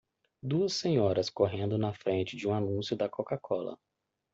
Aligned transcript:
Duas 0.41 0.73
senhoras 0.73 1.29
correndo 1.29 1.77
na 1.77 1.93
frente 1.93 2.35
de 2.35 2.47
um 2.47 2.55
anúncio 2.55 2.97
da 2.97 3.07
CocaCola. 3.07 3.77